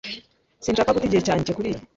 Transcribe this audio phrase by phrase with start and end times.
[0.63, 1.79] Sinshaka guta igihe cyanjye kuriyi